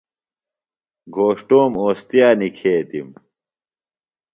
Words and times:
گھوݜٹوم 1.13 1.71
اوستِیہ 1.81 2.29
نِکھیتِم۔ 2.39 3.09